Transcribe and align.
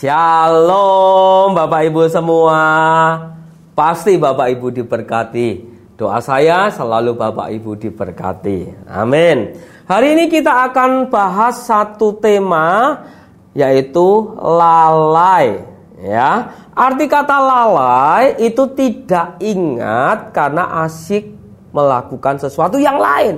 Shalom 0.00 1.52
Bapak 1.52 1.92
Ibu 1.92 2.08
semua. 2.08 2.64
Pasti 3.76 4.16
Bapak 4.16 4.48
Ibu 4.48 4.72
diberkati. 4.72 5.60
Doa 5.92 6.24
saya 6.24 6.72
selalu 6.72 7.20
Bapak 7.20 7.52
Ibu 7.52 7.76
diberkati. 7.76 8.88
Amin. 8.88 9.60
Hari 9.84 10.16
ini 10.16 10.32
kita 10.32 10.72
akan 10.72 11.12
bahas 11.12 11.68
satu 11.68 12.16
tema 12.16 12.96
yaitu 13.52 14.40
lalai 14.40 15.68
ya. 16.00 16.48
Arti 16.72 17.04
kata 17.04 17.36
lalai 17.36 18.40
itu 18.40 18.72
tidak 18.72 19.36
ingat 19.36 20.32
karena 20.32 20.80
asyik 20.80 21.28
melakukan 21.76 22.40
sesuatu 22.40 22.80
yang 22.80 22.96
lain. 22.96 23.36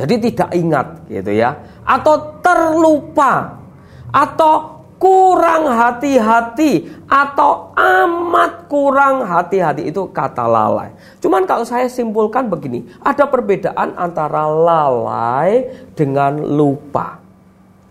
Jadi 0.00 0.32
tidak 0.32 0.48
ingat 0.56 1.04
gitu 1.12 1.28
ya. 1.28 1.60
Atau 1.84 2.40
terlupa 2.40 3.60
atau 4.08 4.73
kurang 4.98 5.68
hati-hati 5.68 6.88
atau 7.10 7.74
amat 7.76 8.66
kurang 8.70 9.26
hati-hati 9.26 9.90
itu 9.90 10.08
kata 10.08 10.46
lalai. 10.48 10.94
Cuman 11.20 11.44
kalau 11.44 11.66
saya 11.66 11.90
simpulkan 11.90 12.48
begini, 12.48 12.86
ada 13.02 13.28
perbedaan 13.28 13.94
antara 13.98 14.48
lalai 14.48 15.68
dengan 15.92 16.40
lupa. 16.40 17.20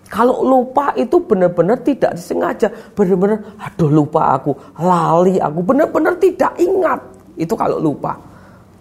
Kalau 0.09 0.45
lupa 0.45 0.93
itu 0.93 1.17
benar-benar 1.25 1.81
tidak 1.81 2.13
disengaja, 2.13 2.69
benar-benar 2.93 3.57
aduh 3.57 3.89
lupa 3.89 4.37
aku, 4.37 4.53
lali 4.77 5.41
aku, 5.41 5.59
benar-benar 5.65 6.13
tidak 6.21 6.53
ingat. 6.61 7.01
Itu 7.33 7.57
kalau 7.57 7.81
lupa. 7.81 8.13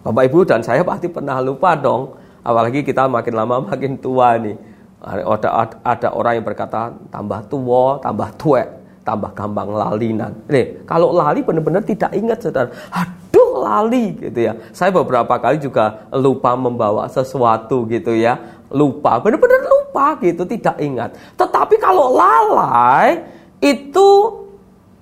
Bapak 0.03 0.23
Ibu 0.29 0.45
dan 0.45 0.61
saya 0.61 0.85
pasti 0.85 1.09
pernah 1.09 1.41
lupa 1.41 1.73
dong. 1.73 2.13
Apalagi 2.43 2.83
kita 2.83 3.07
makin 3.07 3.33
lama 3.39 3.55
makin 3.65 3.97
tua 3.97 4.35
nih 4.35 4.72
ada, 5.03 5.49
ada 5.83 6.09
orang 6.15 6.39
yang 6.39 6.45
berkata 6.47 6.95
tambah 7.11 7.43
tua, 7.51 7.99
tambah 7.99 8.29
tua, 8.39 8.63
tambah 9.03 9.35
gampang 9.35 9.69
lalinan. 9.75 10.31
Nih, 10.47 10.87
kalau 10.87 11.11
lali 11.11 11.43
benar-benar 11.43 11.83
tidak 11.83 12.15
ingat 12.15 12.39
saudara. 12.39 12.71
Aduh 12.87 13.59
lali 13.59 14.15
gitu 14.15 14.39
ya. 14.39 14.55
Saya 14.71 14.95
beberapa 14.95 15.35
kali 15.35 15.59
juga 15.59 16.07
lupa 16.15 16.55
membawa 16.55 17.11
sesuatu 17.11 17.83
gitu 17.91 18.15
ya. 18.15 18.39
Lupa, 18.73 19.21
benar-benar 19.21 19.61
lupa 19.69 20.17
gitu, 20.23 20.47
tidak 20.49 20.79
ingat. 20.81 21.13
Tetapi 21.37 21.77
kalau 21.77 22.15
lalai 22.15 23.21
itu 23.61 24.09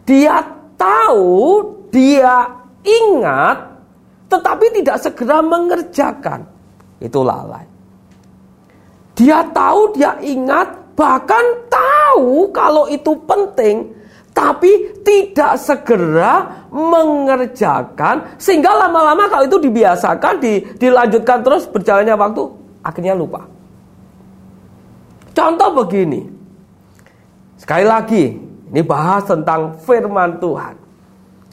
dia 0.03 0.43
tahu, 0.75 1.63
dia 1.87 2.51
ingat, 2.83 3.79
tetapi 4.27 4.65
tidak 4.81 4.99
segera 4.99 5.39
mengerjakan. 5.39 6.43
Itu 6.99 7.23
lalai. 7.23 7.70
Dia 9.21 9.45
tahu, 9.53 9.93
dia 9.93 10.17
ingat, 10.17 10.97
bahkan 10.97 11.69
tahu 11.69 12.49
kalau 12.49 12.89
itu 12.89 13.13
penting, 13.29 13.93
tapi 14.33 14.97
tidak 15.05 15.61
segera 15.61 16.65
mengerjakan 16.73 18.33
sehingga 18.41 18.73
lama-lama 18.73 19.29
kalau 19.29 19.45
itu 19.45 19.61
dibiasakan, 19.61 20.41
di, 20.41 20.65
dilanjutkan 20.73 21.45
terus 21.45 21.69
berjalannya 21.69 22.17
waktu, 22.17 22.43
akhirnya 22.81 23.13
lupa. 23.13 23.45
Contoh 25.37 25.69
begini. 25.85 26.25
Sekali 27.61 27.85
lagi, 27.85 28.23
ini 28.73 28.81
bahas 28.81 29.21
tentang 29.29 29.77
firman 29.85 30.41
Tuhan. 30.41 30.81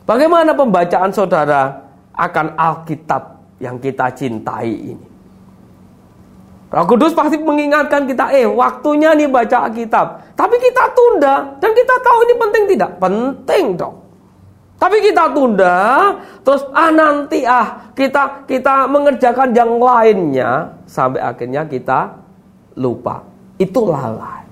Bagaimana 0.08 0.56
pembacaan 0.56 1.12
saudara 1.12 1.84
akan 2.16 2.56
Alkitab 2.56 3.22
yang 3.60 3.76
kita 3.76 4.08
cintai 4.16 4.72
ini? 4.72 5.07
Roh 6.68 6.84
Kudus 6.84 7.16
pasti 7.16 7.40
mengingatkan 7.40 8.04
kita, 8.04 8.28
eh 8.28 8.44
waktunya 8.44 9.16
nih 9.16 9.24
baca 9.24 9.72
kitab. 9.72 10.20
Tapi 10.36 10.56
kita 10.60 10.84
tunda 10.92 11.56
dan 11.56 11.70
kita 11.72 11.94
tahu 12.04 12.18
ini 12.28 12.34
penting 12.36 12.64
tidak? 12.76 12.90
Penting 13.00 13.64
dong. 13.76 13.96
Tapi 14.78 14.96
kita 15.02 15.32
tunda, 15.34 15.76
terus 16.44 16.62
ah 16.70 16.92
nanti 16.92 17.42
ah 17.42 17.90
kita 17.96 18.44
kita 18.46 18.86
mengerjakan 18.86 19.50
yang 19.50 19.80
lainnya 19.80 20.76
sampai 20.84 21.24
akhirnya 21.24 21.64
kita 21.66 22.14
lupa. 22.76 23.24
Itu 23.58 23.88
lalai. 23.88 24.47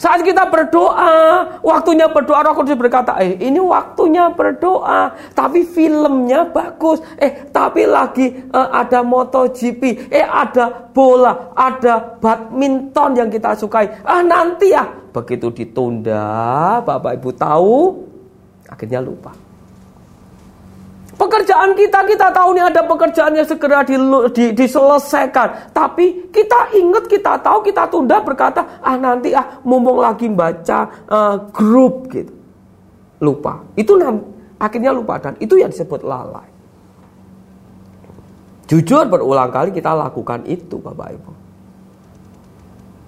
Saat 0.00 0.24
kita 0.24 0.48
berdoa, 0.48 1.12
waktunya 1.60 2.08
berdoa 2.08 2.40
Roh 2.40 2.56
Kudus 2.56 2.72
berkata, 2.72 3.20
"Eh, 3.20 3.36
ini 3.36 3.60
waktunya 3.60 4.32
berdoa, 4.32 5.12
tapi 5.36 5.60
filmnya 5.68 6.48
bagus. 6.48 7.04
Eh, 7.20 7.52
tapi 7.52 7.84
lagi 7.84 8.32
eh, 8.32 8.68
ada 8.72 9.04
MotoGP, 9.04 10.08
eh 10.08 10.24
ada 10.24 10.88
bola, 10.88 11.52
ada 11.52 12.16
badminton 12.16 13.20
yang 13.20 13.28
kita 13.28 13.52
sukai. 13.52 14.00
Ah, 14.00 14.24
nanti 14.24 14.72
ya." 14.72 14.88
Begitu 15.12 15.52
ditunda, 15.52 16.80
Bapak 16.80 17.20
Ibu 17.20 17.30
tahu, 17.36 18.00
akhirnya 18.72 19.04
lupa. 19.04 19.49
Pekerjaan 21.50 21.74
kita, 21.74 22.00
kita 22.06 22.28
tahu 22.30 22.54
nih 22.54 22.62
ada 22.62 22.86
pekerjaan 22.86 23.34
yang 23.34 23.42
segera 23.42 23.82
di, 23.82 23.98
di, 24.30 24.54
diselesaikan. 24.54 25.74
Tapi 25.74 26.30
kita 26.30 26.70
ingat, 26.78 27.10
kita 27.10 27.42
tahu, 27.42 27.66
kita 27.66 27.90
tunda 27.90 28.22
berkata, 28.22 28.78
ah 28.78 28.94
nanti 28.94 29.34
ah 29.34 29.58
mumpung 29.66 29.98
lagi 29.98 30.30
baca 30.30 31.10
uh, 31.10 31.50
grup 31.50 32.06
gitu. 32.14 32.30
Lupa. 33.18 33.66
Itu 33.74 33.98
akhirnya 34.62 34.94
lupa 34.94 35.18
dan 35.18 35.34
itu 35.42 35.58
yang 35.58 35.74
disebut 35.74 36.06
lalai. 36.06 36.46
Jujur 38.70 39.10
berulang 39.10 39.50
kali 39.50 39.74
kita 39.74 39.90
lakukan 39.90 40.46
itu 40.46 40.78
Bapak 40.78 41.18
Ibu. 41.18 41.30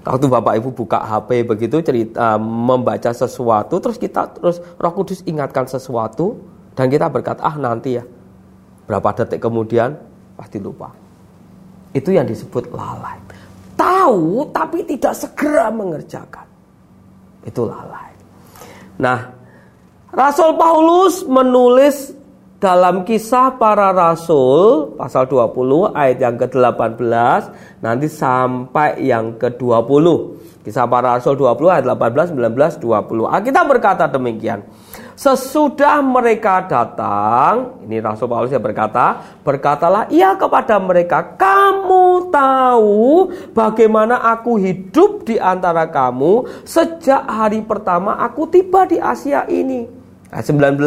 Waktu 0.03 0.27
Bapak 0.27 0.55
Ibu 0.59 0.69
buka 0.75 0.99
HP 0.99 1.47
begitu 1.47 1.79
cerita 1.79 2.43
membaca 2.43 3.15
sesuatu 3.15 3.79
terus 3.79 4.03
kita 4.03 4.35
terus 4.35 4.59
Roh 4.83 4.91
Kudus 4.99 5.23
ingatkan 5.31 5.71
sesuatu 5.71 6.43
dan 6.75 6.91
kita 6.91 7.07
berkata, 7.07 7.47
ah 7.47 7.55
nanti 7.55 8.03
ya. 8.03 8.05
Berapa 8.93 9.25
detik 9.25 9.41
kemudian, 9.41 9.97
pasti 10.37 10.61
lupa. 10.61 10.93
Itu 11.97 12.13
yang 12.13 12.29
disebut 12.29 12.69
lalai. 12.77 13.17
Tahu 13.73 14.53
tapi 14.53 14.85
tidak 14.85 15.17
segera 15.17 15.73
mengerjakan. 15.73 16.45
Itu 17.41 17.65
lalai. 17.65 18.13
Nah, 19.01 19.33
Rasul 20.13 20.61
Paulus 20.61 21.25
menulis 21.25 22.13
dalam 22.61 23.09
kisah 23.09 23.57
para 23.57 23.97
rasul 23.97 24.93
pasal 25.01 25.25
20 25.25 25.97
ayat 25.97 26.19
yang 26.21 26.37
ke-18 26.37 27.01
nanti 27.81 28.13
sampai 28.13 29.09
yang 29.09 29.41
ke-20. 29.41 30.07
Kisah 30.69 30.85
para 30.85 31.17
rasul 31.17 31.41
20 31.41 31.81
ayat 31.81 31.85
18, 31.89 32.37
19, 32.37 32.77
20. 32.77 33.41
Kita 33.41 33.61
berkata 33.65 34.05
demikian. 34.05 34.61
Sesudah 35.23 36.03
mereka 36.03 36.67
datang, 36.67 37.79
ini 37.87 38.03
Rasul 38.03 38.27
Paulus 38.27 38.51
yang 38.51 38.59
berkata, 38.59 39.23
berkatalah 39.47 40.11
ia 40.11 40.35
kepada 40.35 40.83
mereka, 40.83 41.39
kamu 41.39 42.27
tahu 42.35 43.31
bagaimana 43.55 44.19
aku 44.19 44.59
hidup 44.59 45.23
di 45.23 45.39
antara 45.39 45.87
kamu 45.87 46.67
sejak 46.67 47.23
hari 47.23 47.63
pertama 47.63 48.19
aku 48.19 48.51
tiba 48.51 48.83
di 48.83 48.99
Asia 48.99 49.47
ini. 49.47 49.87
Ayat 50.35 50.51
19, 50.51 50.83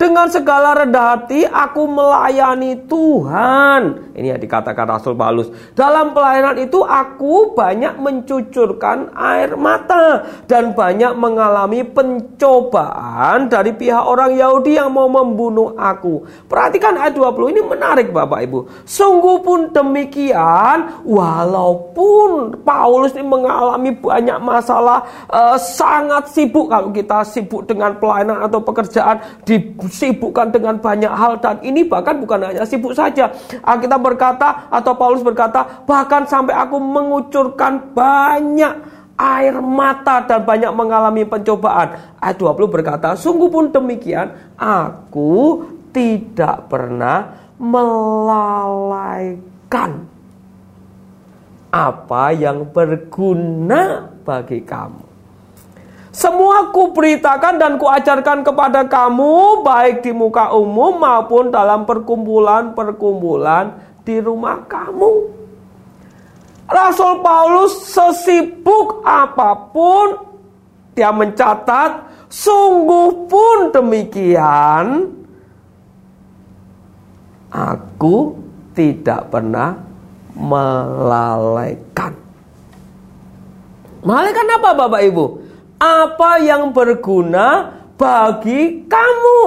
dengan 0.00 0.32
segala 0.32 0.72
rendah 0.72 1.06
hati 1.12 1.44
aku 1.44 1.84
melayani 1.84 2.88
Tuhan. 2.88 4.08
Ini 4.16 4.32
yang 4.32 4.40
dikatakan 4.40 4.88
Rasul 4.88 5.12
Paulus. 5.12 5.52
Dalam 5.76 6.16
pelayanan 6.16 6.56
itu 6.56 6.80
aku 6.80 7.52
banyak 7.52 8.00
mencucurkan 8.00 9.12
air 9.12 9.60
mata 9.60 10.24
dan 10.48 10.72
banyak 10.72 11.12
mengalami 11.20 11.84
pencobaan 11.84 13.52
dari 13.52 13.76
pihak 13.76 14.00
orang 14.00 14.40
Yahudi 14.40 14.80
yang 14.80 14.88
mau 14.88 15.04
membunuh 15.04 15.76
aku. 15.76 16.24
Perhatikan 16.48 16.96
ayat 16.96 17.12
20 17.20 17.52
ini 17.52 17.60
menarik 17.60 18.08
Bapak 18.08 18.40
Ibu. 18.48 18.88
Sungguh 18.88 19.44
pun 19.44 19.68
demikian 19.68 21.04
walaupun 21.04 22.56
Paulus 22.64 23.12
ini 23.12 23.28
mengalami 23.28 23.92
banyak 23.92 24.40
masalah 24.40 25.04
uh, 25.28 25.60
sangat 25.60 26.32
sibuk 26.32 26.72
kalau 26.72 26.88
kita 26.88 27.20
sibuk 27.28 27.68
dengan 27.68 28.00
pelayanan 28.00 28.40
atau 28.48 28.64
pekerjaan 28.64 29.44
di 29.44 29.60
sibukkan 29.90 30.54
dengan 30.54 30.78
banyak 30.78 31.10
hal 31.10 31.42
dan 31.42 31.58
ini 31.66 31.82
bahkan 31.82 32.22
bukan 32.22 32.46
hanya 32.46 32.62
sibuk 32.62 32.94
saja. 32.94 33.28
Kita 33.60 33.98
berkata 33.98 34.70
atau 34.70 34.94
Paulus 34.94 35.26
berkata 35.26 35.82
bahkan 35.82 36.24
sampai 36.24 36.54
aku 36.54 36.78
mengucurkan 36.78 37.90
banyak 37.90 39.02
air 39.20 39.60
mata 39.60 40.24
dan 40.24 40.46
banyak 40.48 40.72
mengalami 40.72 41.28
pencobaan. 41.28 42.16
Ayat 42.16 42.40
20 42.40 42.70
berkata, 42.72 43.12
sungguh 43.18 43.52
pun 43.52 43.68
demikian, 43.68 44.32
aku 44.56 45.60
tidak 45.92 46.72
pernah 46.72 47.36
melalaikan 47.60 48.88
apa 51.68 52.32
yang 52.32 52.64
berguna 52.72 54.08
bagi 54.24 54.64
kamu. 54.64 55.09
Semua 56.10 56.74
kuberitakan 56.74 57.58
dan 57.58 57.78
kuajarkan 57.78 58.42
kepada 58.42 58.82
kamu 58.86 59.62
baik 59.62 60.02
di 60.02 60.10
muka 60.10 60.50
umum 60.50 60.98
maupun 60.98 61.54
dalam 61.54 61.86
perkumpulan-perkumpulan 61.86 63.78
di 64.02 64.18
rumah 64.18 64.66
kamu. 64.66 65.38
Rasul 66.70 67.22
Paulus 67.22 67.94
sesibuk 67.94 69.02
apa 69.06 69.70
pun 69.70 70.18
dia 70.94 71.14
mencatat 71.14 72.10
Sungguh 72.30 73.26
pun 73.26 73.74
demikian, 73.74 75.10
aku 77.50 78.38
tidak 78.70 79.34
pernah 79.34 79.74
melalaikan. 80.38 82.14
Melalaikan 84.06 84.46
apa 84.46 84.70
Bapak 84.78 85.02
Ibu? 85.10 85.26
Apa 85.80 86.36
yang 86.44 86.76
berguna 86.76 87.72
bagi 87.96 88.84
kamu. 88.84 89.42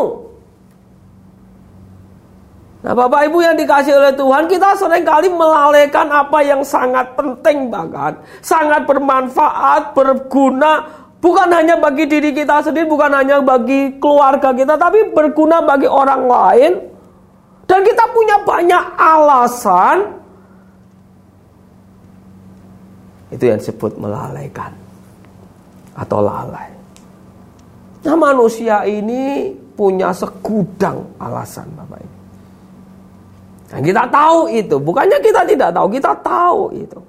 Nah 2.83 2.91
Bapak 2.91 3.31
Ibu 3.31 3.39
yang 3.39 3.55
dikasih 3.55 3.95
oleh 3.95 4.11
Tuhan 4.11 4.51
kita 4.51 4.75
sering 4.75 5.07
kali 5.07 5.31
melalaikan 5.31 6.09
apa 6.11 6.43
yang 6.43 6.67
sangat 6.67 7.15
penting 7.15 7.71
bahkan 7.71 8.19
sangat 8.43 8.83
bermanfaat, 8.83 9.95
berguna 9.95 10.83
bukan 11.23 11.47
hanya 11.55 11.79
bagi 11.79 12.11
diri 12.11 12.35
kita 12.35 12.59
sendiri, 12.59 12.83
bukan 12.83 13.15
hanya 13.15 13.39
bagi 13.39 13.95
keluarga 14.03 14.51
kita 14.51 14.75
tapi 14.75 15.15
berguna 15.15 15.63
bagi 15.63 15.87
orang 15.87 16.27
lain. 16.27 16.71
Dan 17.63 17.79
kita 17.87 18.05
punya 18.11 18.43
banyak 18.43 18.83
alasan 18.99 19.97
itu 23.31 23.43
yang 23.47 23.57
disebut 23.63 23.95
melalaikan 23.95 24.82
atau 25.93 26.19
lalai. 26.21 26.69
Nah 28.03 28.17
manusia 28.19 28.83
ini 28.83 29.53
punya 29.73 30.13
segudang 30.13 31.01
alasan 31.17 31.65
Bapak 31.73 31.99
Ibu. 32.01 32.17
Dan 33.73 33.81
kita 33.81 34.05
tahu 34.05 34.53
itu, 34.53 34.75
bukannya 34.77 35.17
kita 35.17 35.41
tidak 35.49 35.73
tahu, 35.73 35.87
kita 35.89 36.13
tahu 36.21 36.61
itu. 36.77 36.99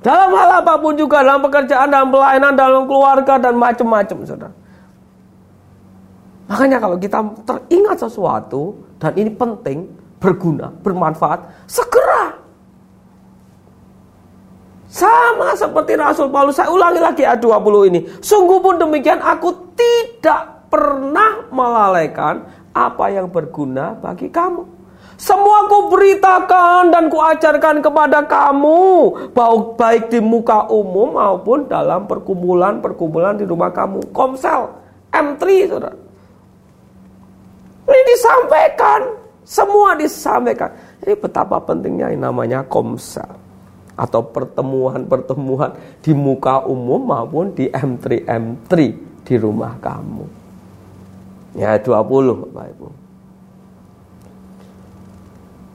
Dalam 0.00 0.32
hal 0.32 0.64
apa 0.64 0.80
pun 0.80 0.96
juga, 0.96 1.20
dalam 1.20 1.44
pekerjaan, 1.44 1.92
dalam 1.92 2.08
pelayanan, 2.08 2.52
dalam 2.56 2.82
keluarga, 2.88 3.36
dan 3.36 3.52
macam-macam, 3.56 4.16
saudara. 4.24 4.56
Makanya 6.48 6.76
kalau 6.80 6.96
kita 6.96 7.18
teringat 7.44 7.96
sesuatu, 8.00 8.80
dan 8.96 9.12
ini 9.16 9.28
penting, 9.32 9.88
berguna, 10.20 10.72
bermanfaat, 10.80 11.68
segera. 11.68 12.32
Sama 14.94 15.58
seperti 15.58 15.98
Rasul 15.98 16.30
Paulus, 16.30 16.54
saya 16.54 16.70
ulangi 16.70 17.02
lagi 17.02 17.26
ayat 17.26 17.42
20 17.42 17.90
ini. 17.90 18.00
Sungguh 18.22 18.62
pun 18.62 18.78
demikian, 18.78 19.18
aku 19.18 19.74
tidak 19.74 20.70
pernah 20.70 21.50
melalaikan 21.50 22.46
apa 22.70 23.10
yang 23.10 23.26
berguna 23.26 23.98
bagi 23.98 24.30
kamu. 24.30 24.62
Semua 25.18 25.66
ku 25.66 25.90
beritakan 25.90 26.94
dan 26.94 27.10
ku 27.10 27.18
ajarkan 27.18 27.82
kepada 27.82 28.22
kamu, 28.22 29.10
baik 29.74 30.14
di 30.14 30.22
muka 30.22 30.70
umum 30.70 31.18
maupun 31.18 31.66
dalam 31.66 32.06
perkumpulan-perkumpulan 32.06 33.34
di 33.34 33.50
rumah 33.50 33.74
kamu. 33.74 34.14
Komsel, 34.14 34.78
M3, 35.10 35.42
saudara. 35.74 35.98
Ini 37.90 38.00
disampaikan, 38.14 39.00
semua 39.42 39.98
disampaikan. 39.98 40.70
Ini 41.02 41.18
betapa 41.18 41.58
pentingnya 41.58 42.14
yang 42.14 42.30
namanya 42.30 42.62
komsel 42.62 43.43
atau 43.94 44.26
pertemuan-pertemuan 44.26 45.74
di 46.02 46.12
muka 46.12 46.66
umum 46.66 47.02
maupun 47.02 47.54
di 47.54 47.70
M3 47.70 48.26
M3 48.26 48.72
di 49.22 49.34
rumah 49.38 49.78
kamu. 49.78 50.26
Ya 51.54 51.78
20 51.78 52.50
Bapak 52.50 52.66
Ibu. 52.74 52.88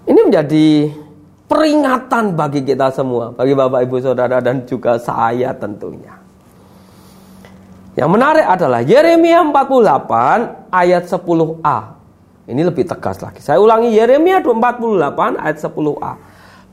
Ini 0.10 0.20
menjadi 0.26 0.68
peringatan 1.48 2.36
bagi 2.36 2.62
kita 2.68 2.92
semua, 2.92 3.32
bagi 3.32 3.56
Bapak 3.56 3.88
Ibu 3.88 3.96
Saudara 4.04 4.44
dan 4.44 4.68
juga 4.68 5.00
saya 5.00 5.56
tentunya. 5.56 6.20
Yang 7.98 8.10
menarik 8.16 8.46
adalah 8.48 8.80
Yeremia 8.86 9.44
48 9.48 10.72
ayat 10.72 11.04
10a. 11.10 11.80
Ini 12.50 12.62
lebih 12.66 12.88
tegas 12.88 13.22
lagi. 13.22 13.44
Saya 13.44 13.62
ulangi 13.62 13.92
Yeremia 13.92 14.42
48 14.42 15.36
ayat 15.36 15.58
10a. 15.60 16.14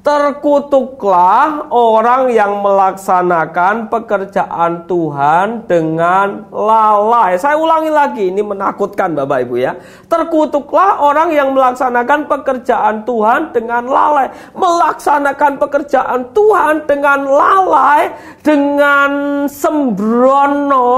Terkutuklah 0.06 1.66
orang 1.66 2.30
yang 2.30 2.62
melaksanakan 2.62 3.90
pekerjaan 3.90 4.86
Tuhan 4.86 5.66
dengan 5.66 6.46
lalai. 6.54 7.34
Saya 7.34 7.58
ulangi 7.58 7.90
lagi, 7.90 8.30
ini 8.30 8.38
menakutkan 8.38 9.18
Bapak 9.18 9.50
Ibu 9.50 9.58
ya. 9.58 9.74
Terkutuklah 10.06 11.02
orang 11.02 11.34
yang 11.34 11.50
melaksanakan 11.50 12.30
pekerjaan 12.30 13.02
Tuhan 13.02 13.50
dengan 13.50 13.82
lalai. 13.90 14.30
Melaksanakan 14.54 15.58
pekerjaan 15.58 16.30
Tuhan 16.30 16.86
dengan 16.86 17.26
lalai, 17.26 18.14
dengan 18.46 19.10
sembrono, 19.50 20.94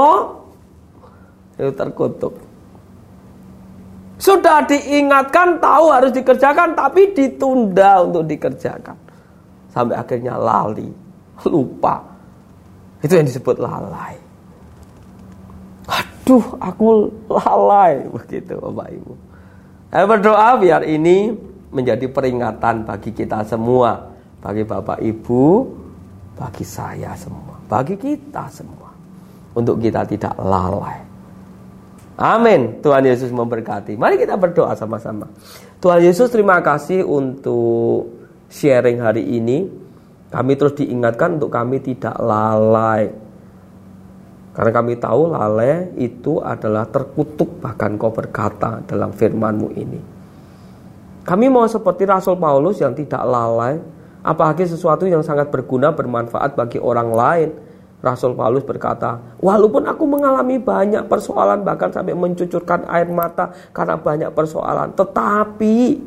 terkutuk. 1.57 2.48
Sudah 4.19 4.67
diingatkan, 4.67 5.63
tahu 5.63 5.95
harus 5.95 6.11
dikerjakan, 6.11 6.75
tapi 6.75 7.15
ditunda 7.15 8.03
untuk 8.03 8.27
dikerjakan. 8.27 8.99
Sampai 9.71 9.95
akhirnya 9.95 10.35
lali, 10.35 10.91
lupa. 11.47 12.03
Itu 12.99 13.15
yang 13.15 13.31
disebut 13.31 13.63
lalai. 13.63 14.19
Aduh, 15.87 16.43
aku 16.59 17.07
lalai. 17.31 18.03
Begitu 18.11 18.59
Bapak 18.59 18.91
Ibu. 18.91 19.13
Saya 19.87 20.03
berdoa 20.03 20.49
biar 20.59 20.83
ini 20.83 21.31
menjadi 21.71 22.11
peringatan 22.11 22.83
bagi 22.83 23.15
kita 23.15 23.47
semua. 23.47 24.03
Bagi 24.43 24.67
Bapak 24.67 24.99
Ibu, 24.99 25.43
bagi 26.35 26.67
saya 26.67 27.15
semua. 27.15 27.55
Bagi 27.71 27.95
kita 27.95 28.51
semua. 28.51 28.91
Untuk 29.55 29.79
kita 29.79 30.03
tidak 30.03 30.35
lalai 30.43 31.08
Amin. 32.19 32.83
Tuhan 32.83 33.07
Yesus 33.07 33.31
memberkati. 33.31 33.95
Mari 33.95 34.19
kita 34.19 34.35
berdoa 34.35 34.75
sama-sama. 34.75 35.31
Tuhan 35.79 36.03
Yesus 36.03 36.27
terima 36.27 36.59
kasih 36.59 37.07
untuk 37.07 38.11
sharing 38.51 38.99
hari 38.99 39.23
ini. 39.23 39.71
Kami 40.27 40.59
terus 40.59 40.75
diingatkan 40.75 41.39
untuk 41.39 41.47
kami 41.47 41.79
tidak 41.79 42.19
lalai. 42.19 43.07
Karena 44.51 44.71
kami 44.75 44.99
tahu 44.99 45.31
lalai 45.31 45.95
itu 45.95 46.43
adalah 46.43 46.91
terkutuk 46.91 47.63
bahkan 47.63 47.95
kau 47.95 48.11
berkata 48.11 48.83
dalam 48.83 49.15
firmanmu 49.15 49.69
ini. 49.79 50.01
Kami 51.23 51.45
mau 51.47 51.63
seperti 51.71 52.03
Rasul 52.03 52.35
Paulus 52.35 52.83
yang 52.83 52.91
tidak 52.99 53.23
lalai. 53.23 53.79
Apalagi 54.19 54.67
sesuatu 54.67 55.07
yang 55.07 55.23
sangat 55.23 55.47
berguna 55.47 55.95
bermanfaat 55.95 56.59
bagi 56.59 56.83
orang 56.83 57.15
lain 57.15 57.49
Rasul 57.99 58.31
Paulus 58.31 58.63
berkata, 58.63 59.19
walaupun 59.43 59.83
aku 59.83 60.07
mengalami 60.07 60.55
banyak 60.55 61.03
persoalan 61.11 61.67
bahkan 61.67 61.91
sampai 61.91 62.15
mencucurkan 62.15 62.87
air 62.87 63.11
mata 63.11 63.51
karena 63.75 63.99
banyak 63.99 64.31
persoalan, 64.31 64.95
tetapi 64.95 65.99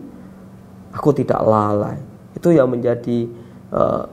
aku 0.96 1.10
tidak 1.12 1.44
lalai. 1.44 2.00
Itu 2.32 2.48
yang 2.48 2.72
menjadi 2.72 3.28
uh, 3.76 4.08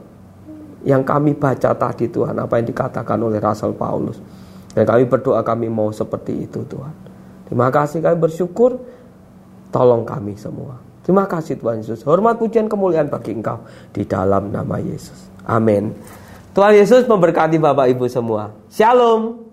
yang 0.84 1.00
kami 1.04 1.32
baca 1.32 1.72
tadi 1.72 2.12
Tuhan, 2.12 2.36
apa 2.36 2.60
yang 2.60 2.68
dikatakan 2.68 3.16
oleh 3.16 3.40
Rasul 3.40 3.72
Paulus. 3.72 4.20
Dan 4.76 4.84
kami 4.84 5.08
berdoa 5.08 5.40
kami 5.40 5.72
mau 5.72 5.88
seperti 5.88 6.46
itu 6.46 6.60
Tuhan. 6.68 6.94
Terima 7.48 7.72
kasih 7.72 8.04
kami 8.04 8.16
bersyukur, 8.20 8.76
tolong 9.72 10.04
kami 10.04 10.36
semua. 10.36 10.78
Terima 11.00 11.24
kasih 11.24 11.56
Tuhan 11.56 11.80
Yesus. 11.80 12.04
Hormat 12.04 12.36
pujian 12.36 12.68
kemuliaan 12.68 13.08
bagi 13.08 13.34
Engkau 13.34 13.64
di 13.90 14.04
dalam 14.04 14.52
nama 14.52 14.76
Yesus. 14.76 15.32
Amin. 15.48 15.96
Tuhan 16.50 16.74
Yesus 16.74 17.06
memberkati 17.06 17.58
Bapak 17.62 17.86
Ibu 17.94 18.10
semua. 18.10 18.50
Shalom. 18.72 19.49